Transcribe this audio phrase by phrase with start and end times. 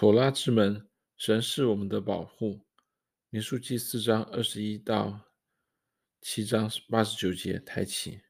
[0.00, 2.62] 妥拉之门，神是我们的保护。
[3.28, 5.20] 民数记四章二十一到
[6.22, 8.22] 七章八十九节抬起。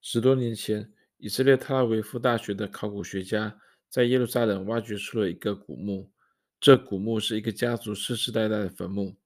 [0.00, 3.56] 十多年前，以色列特拉维夫大学的考古学家
[3.88, 6.10] 在耶路撒冷挖掘出了一个古墓，
[6.58, 9.16] 这古墓是一个家族世世代代的坟墓。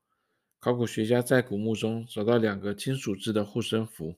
[0.60, 4.14] 考古学家在古墓中找到两个金属制的护身符，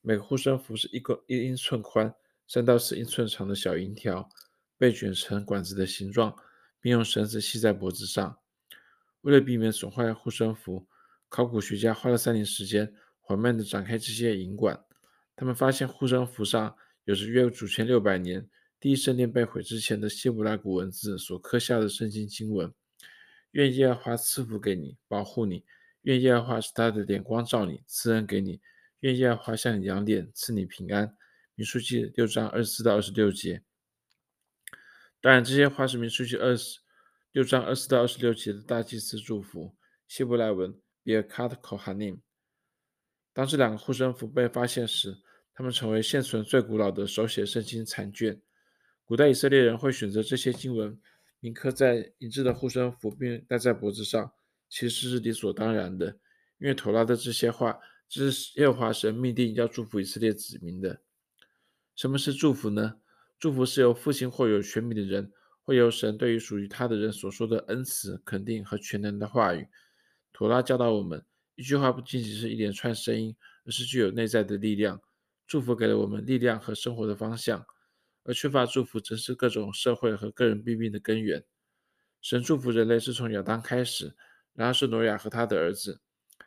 [0.00, 2.14] 每个护身符是一个一英寸宽、
[2.48, 4.26] 三到四英寸长的小银条，
[4.78, 6.34] 被卷成管子的形状。
[6.82, 8.38] 并用绳子系在脖子上。
[9.22, 10.86] 为了避免损坏护身符，
[11.30, 14.84] 考古学家花了三年时间，缓慢地展开这些银管。
[15.36, 18.46] 他们发现护身符上有着约主前六百年
[18.78, 22.72] 第一圣殿被毁之前的希伯来古文字所刻下的圣经经文
[23.52, 25.64] ：“愿耶和华赐福给你，保护你；
[26.02, 28.60] 愿耶和华使他的脸光照你，赐恩给你；
[29.00, 31.16] 愿耶和华向你扬脸，赐你平安。”
[31.54, 33.62] 民数记六章二十四到二十六节。
[35.22, 36.80] 当然，这些话是民数记二十
[37.30, 39.76] 六章二十到二十六节的大祭司祝福，
[40.08, 42.18] 希伯来文 Birkat Kohanim。
[43.32, 45.16] 当这两个护身符被发现时，
[45.54, 48.42] 他们成为现存最古老的手写圣经残卷。
[49.04, 51.00] 古代以色列人会选择这些经文
[51.38, 54.32] 铭刻在银质的护身符，并戴在脖子上，
[54.68, 56.18] 其实是理所当然的，
[56.58, 61.00] 因为妥拉的这些话，这是耶和华神命定要祝福以色列子民的。
[61.94, 62.96] 什么是祝福呢？
[63.42, 65.32] 祝福是由父亲或有权柄的人，
[65.64, 69.66] 或由神对于属于他的人所说的恩慈、肯定和全能的话语。
[70.32, 71.26] 妥拉教导我们，
[71.56, 73.34] 一句话不仅仅是一连串声音，
[73.66, 75.02] 而是具有内在的力量。
[75.44, 77.66] 祝福给了我们力量和生活的方向，
[78.22, 81.44] 而缺乏祝福，则是各种社会和个人弊病的根源。
[82.20, 84.14] 神祝福人类是从亚当开始，
[84.54, 86.00] 然后是挪亚和他的儿子，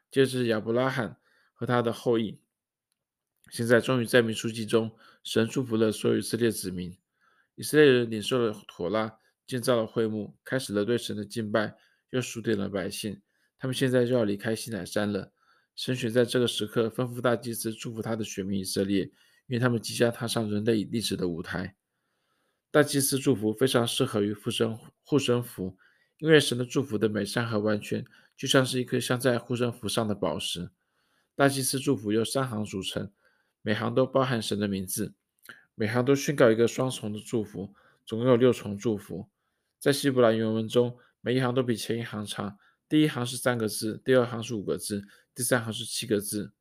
[0.09, 1.17] 接着是亚伯拉罕
[1.53, 2.39] 和他的后裔。
[3.51, 4.91] 现在终于在民书记中，
[5.23, 6.97] 神祝福了所有以色列子民。
[7.55, 11.75] 以色列人领受了妥拉，建造了会幕，开始了对神的敬拜，
[12.09, 13.21] 又数点了百姓。
[13.57, 15.31] 他们现在就要离开西乃山了。
[15.75, 19.03] 神选在这个时刻吩咐大祭司祝福他的选民以色列，
[19.47, 21.75] 因为他们即将踏上人类历史的舞台。
[22.71, 25.77] 大祭司祝福非常适合于护身护身符，
[26.17, 28.05] 因为神的祝福的美善和完全，
[28.35, 30.71] 就像是一颗镶在护身符上的宝石。
[31.35, 33.11] 大祭司祝福由三行组成。
[33.65, 35.15] 每行都包含神的名字，
[35.73, 37.73] 每行都宣告一个双重的祝福，
[38.05, 39.27] 总共有六重祝福。
[39.79, 42.59] 在希伯来原文中，每一行都比前一行长。
[42.87, 46.53] 第一行是三个字，第二行是五个字，第三行是七个字。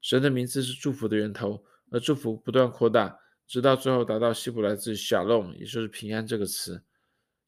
[0.00, 6.82] 神的名字是祝福的源头，而祝福不断扩大，直到最后达到希伯来字 Shalom，也就是平安这个词。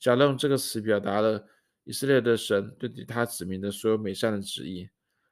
[0.01, 1.49] Shalom 这个词表达了
[1.83, 4.89] 以色列的神对他子民的所有美善的旨意。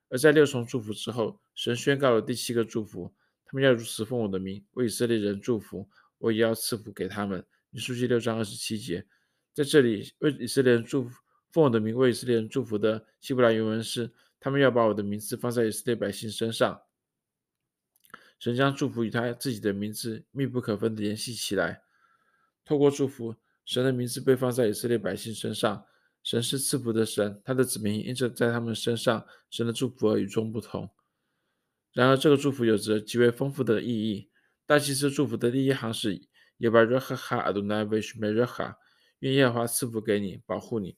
[0.09, 3.15] 而在六重祝福之后，神宣告了第七个祝福。
[3.45, 5.89] 他们要如此奉我的名为以色列人祝福，
[6.19, 7.45] 我也要赐福给他们。
[7.71, 9.05] 民数记六章二十七节，
[9.53, 16.83] 在这里为以色列人祝福，奉我的名为以色列人祝福的希伯来原文是：他们要把我的名字放在以色列百姓身上。
[18.39, 21.83] 神将祝福与他自己的名字密不可分地联系起来。
[22.65, 25.85] 透过祝福，神的名字被放在以色列百姓身上。
[26.23, 30.91] 神是赐福的神，他的子民因着在他们身上，神的祝福而与众不同。
[31.95, 34.29] 然而，这个祝福有着极为丰富的意义。
[34.67, 36.21] 大祭司祝福的第一行是
[36.59, 38.77] “耶巴热哈哈阿多奈维什梅热哈”，
[39.21, 40.97] 愿耶和华赐福给你，保护你。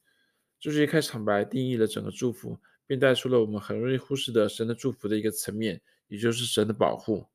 [0.58, 7.26] 这是一开场白定义了整个祝福，并带出了我们很容易忽视的神的祝福的一个层面，也就是神的保护。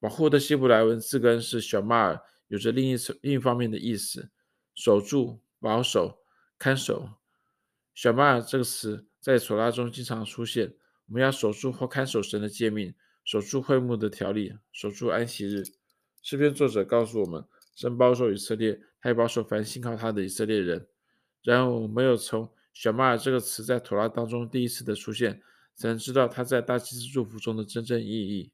[0.00, 4.30] 保护的希伯来文字根是小马尔，有着另一层另一方面的意思：
[4.74, 6.18] 守住、保守、
[6.58, 7.08] 看守。
[7.94, 10.74] 小马尔这个词在索拉中经常出现。
[11.06, 12.94] 我们要守住或看守神的诫命，
[13.24, 15.62] 守住会幕的条例，守住安息日。
[16.22, 17.44] 诗篇作者告诉我们，
[17.74, 20.88] 神保守以色列，他也保守凡信靠他的以色列人。
[21.42, 25.42] 然而，我们没有从“小马尔”这个词在妥拉当中第一次的出现，
[25.74, 28.50] 才能知道他在大祭司祝福中的真正意义。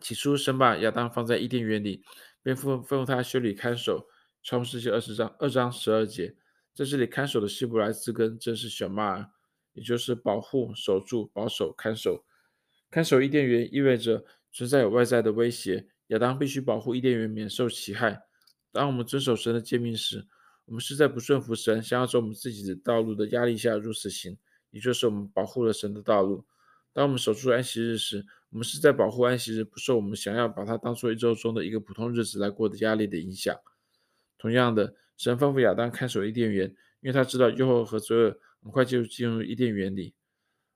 [0.00, 2.02] 起初，神把亚当放在伊甸园里，
[2.42, 4.08] 便吩咐他修理看守。
[4.42, 6.34] 创世记二十章二章十二节，
[6.72, 9.30] 在这里看守的希伯来字根正是“小马尔”。
[9.78, 12.24] 也就是保护、守住、保守、看守。
[12.90, 18.24] 看守伊甸园意味着存在有外在的威胁，亚当必须保护伊甸园免受其害。
[18.72, 20.26] 当我们遵守神的诫命时，
[20.64, 24.36] 我们是在不顺服神，想要走我们自己的道路的压力下如此行，
[24.70, 26.44] 也就是我们保护了神的道路。
[26.92, 33.54] 当我们守住安息日时，我们是在保护安息日不受我们想要把它当做一周中的一个普通日子来过的压力的影响。
[34.36, 36.68] 同样的，神吩咐亚当看守伊甸园，
[37.00, 38.38] 因为他知道诱惑和罪恶。
[38.62, 40.14] 很快就进入伊甸园里，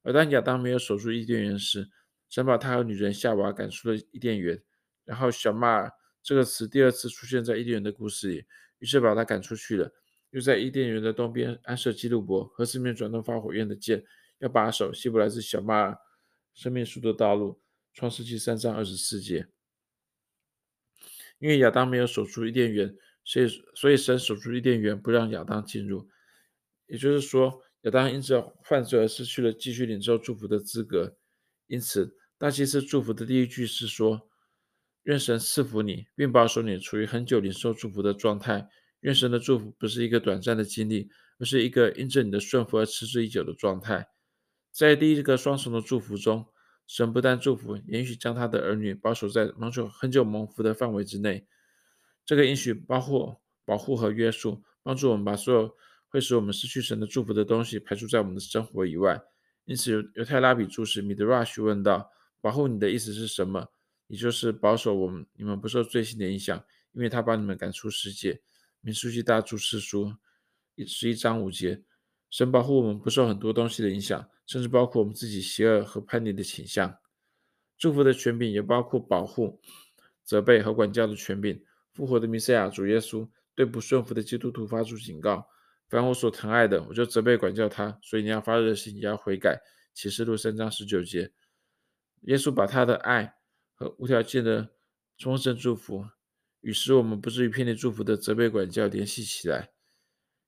[0.02, 1.90] 而当亚当没有守住伊甸园时，
[2.28, 4.62] 神把他和女人夏娃赶出了伊甸园。
[5.04, 5.92] 然后小马尔
[6.22, 8.44] 这个词第二次出现在伊甸园的故事里，
[8.78, 9.92] 于是把他赶出去了。
[10.30, 14.04] 又在伊甸园的东边安设基路伯和四面转动发火焰的箭，
[14.38, 15.98] 要把守希伯来字小马儿
[16.54, 17.60] 生命树的道路。
[17.92, 19.48] 创世纪三章二十四节。
[21.38, 26.08] 因为亚当没有守住伊甸园，所以所以神守住伊甸园，不让亚当进入。
[26.86, 31.16] 也就是说，亚当因着犯罪而失去了继续领受祝福的资格。
[31.66, 34.28] 因此，大祭司祝福的第一句是说。
[35.04, 38.68] 愿神赐福你，并保守你处于恒久领受祝福的状态。
[39.00, 44.06] 愿神的祝福不是一个短暂的经历，而是一个因着你的顺服而持之以久的状态。
[44.70, 46.46] 在第一个双重的祝福中，
[46.86, 51.48] 神不但祝福，也允许将他的儿女保守在蒙受恒久蒙福的范围之内。
[52.24, 55.76] 这个允许包括保护和约束，帮助我们把所有
[56.12, 59.18] 会使我们失去神的祝福的东西排除在我们的生活以外。
[59.64, 62.10] 因此，犹太拉比注释 Midrash 问道
[62.42, 63.68] ：“保护你的意思是什么？”
[64.08, 66.62] 也就是保守我们，你们不受罪性的影响，
[66.92, 68.42] 因为他把你们赶出世界。
[68.82, 70.16] 民书记大注释书
[70.86, 71.82] 十一章五节，
[72.28, 76.98] 神保护我们不受很多东西的影响，甚至包括我们自己邪恶和叛逆的倾向。
[77.78, 79.60] 祝福的权柄也包括保护、
[80.22, 81.64] 责备和管教的权柄。
[81.92, 85.48] 复活的弥赛亚主耶稣对不顺服的基督徒发出警告：
[85.92, 87.98] 凡我所疼爱的，我就责备管教他。
[88.02, 89.60] 所以你要发热心，也要悔改。
[89.92, 91.30] 启示录三章十九节，
[92.22, 93.36] 耶稣把他的爱。
[93.74, 94.70] 和无条件的
[95.18, 96.06] 丰盛祝福，
[96.62, 99.70] 与使我们不至于偏离祝福的责备管教联系起来。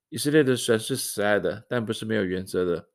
[0.09, 2.89] 以色列的神是慈爱的，但不是没有原则的。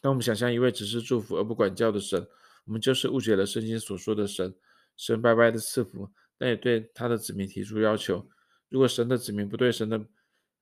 [0.00, 2.26] 当我们想象一位只是祝福而不管教的神，
[2.64, 4.54] 我们就是误解了圣经所说的神。
[4.96, 8.26] 神白白的赐福，但也对他的子民提出要求。
[8.70, 9.98] 如果神的子民不对神的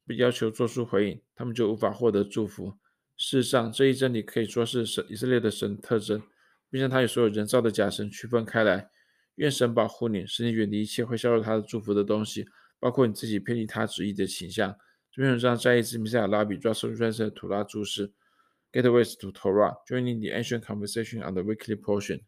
[0.09, 2.73] 被要求做出回应，他们就无法获得祝福。
[3.19, 6.23] 事实上，这一真理可以说是神以色列的神特征。
[6.71, 8.91] 并将他与所有人造的假神区分开来。
[9.37, 12.47] 愿神保护你，使你远离一切会削弱他的祝福的东西，
[12.79, 14.77] 包括你自己偏离他旨意的倾向。
[15.11, 18.13] 这篇文章摘自弥赛亚拉比 Russell Transon 的吐拉注释。
[18.71, 22.21] Gateways to Torah, joining the ancient conversation on the weekly portion.